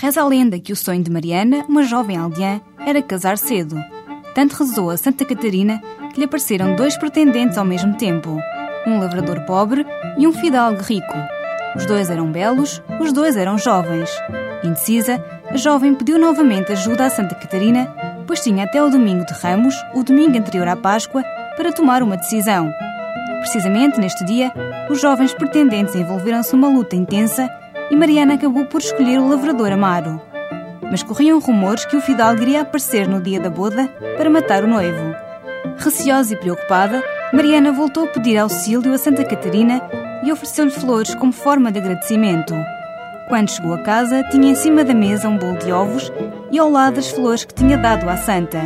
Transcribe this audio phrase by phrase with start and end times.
[0.00, 3.82] Reza a lenda que o sonho de Mariana, uma jovem aldeã, era casar cedo.
[4.32, 5.82] Tanto rezou a Santa Catarina
[6.12, 8.38] que lhe apareceram dois pretendentes ao mesmo tempo:
[8.86, 9.84] um lavrador pobre
[10.16, 11.14] e um fidalgo rico.
[11.74, 14.08] Os dois eram belos, os dois eram jovens.
[14.62, 17.92] Indecisa, a jovem pediu novamente ajuda à Santa Catarina,
[18.24, 21.24] pois tinha até o domingo de Ramos, o domingo anterior à Páscoa,
[21.56, 22.72] para tomar uma decisão.
[23.40, 24.52] Precisamente neste dia,
[24.88, 27.50] os jovens pretendentes envolveram-se numa luta intensa
[27.90, 30.20] e Mariana acabou por escolher o lavrador Amaro.
[30.90, 34.68] Mas corriam rumores que o fidalgo iria aparecer no dia da boda para matar o
[34.68, 35.14] noivo.
[35.78, 39.82] Receosa e preocupada, Mariana voltou a pedir auxílio a Santa Catarina
[40.24, 42.54] e ofereceu-lhe flores como forma de agradecimento.
[43.28, 46.10] Quando chegou a casa, tinha em cima da mesa um bolo de ovos
[46.50, 48.58] e ao lado as flores que tinha dado à Santa.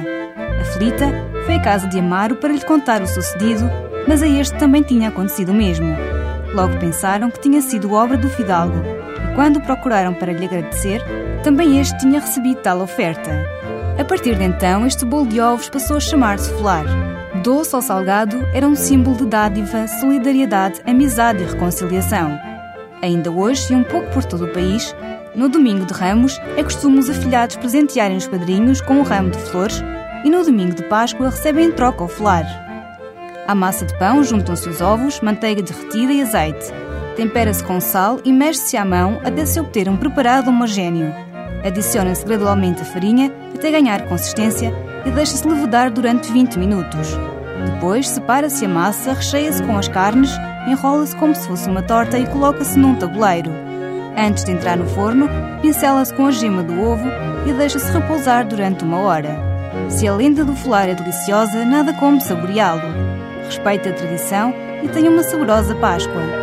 [0.61, 1.07] Aflita,
[1.45, 3.69] foi à casa de Amaro para lhe contar o sucedido,
[4.07, 5.89] mas a este também tinha acontecido o mesmo.
[6.55, 11.03] Logo pensaram que tinha sido obra do fidalgo e quando procuraram para lhe agradecer,
[11.43, 13.31] também este tinha recebido tal oferta.
[13.99, 16.85] A partir de então, este bolo de ovos passou a chamar-se folar.
[17.43, 22.39] Doce ou salgado era um símbolo de dádiva, solidariedade, amizade e reconciliação.
[23.03, 24.95] Ainda hoje, e um pouco por todo o país,
[25.35, 29.39] no domingo de Ramos é costume os afilhados presentearem os padrinhos com um ramo de
[29.39, 29.83] flores
[30.25, 32.45] e no domingo de Páscoa recebem em troca o folar.
[33.47, 36.73] À massa de pão juntam-se os ovos, manteiga derretida e azeite.
[37.17, 41.13] Tempera-se com sal e mexe-se à mão até se obter um preparado homogéneo.
[41.65, 44.73] Adiciona-se gradualmente a farinha até ganhar consistência
[45.05, 47.09] e deixa-se levedar durante 20 minutos.
[47.67, 50.31] Depois separa-se a massa, recheia-se com as carnes,
[50.67, 53.51] enrola-se como se fosse uma torta e coloca-se num tabuleiro.
[54.17, 55.29] Antes de entrar no forno,
[55.61, 57.07] pincela-se com a gema do ovo
[57.47, 59.39] e deixa-se repousar durante uma hora.
[59.89, 62.83] Se a lenda do folar é deliciosa, nada como saboreá-lo.
[63.45, 66.42] Respeite a tradição e tenha uma saborosa Páscoa.